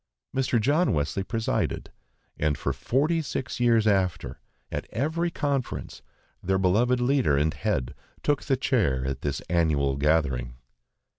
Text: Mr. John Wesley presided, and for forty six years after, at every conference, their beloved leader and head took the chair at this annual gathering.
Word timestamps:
Mr. 0.35 0.59
John 0.59 0.93
Wesley 0.93 1.21
presided, 1.23 1.91
and 2.35 2.57
for 2.57 2.73
forty 2.73 3.21
six 3.21 3.59
years 3.59 3.85
after, 3.85 4.41
at 4.71 4.87
every 4.89 5.29
conference, 5.29 6.01
their 6.41 6.57
beloved 6.57 6.99
leader 6.99 7.37
and 7.37 7.53
head 7.53 7.93
took 8.23 8.41
the 8.45 8.57
chair 8.57 9.05
at 9.05 9.21
this 9.21 9.41
annual 9.41 9.97
gathering. 9.97 10.55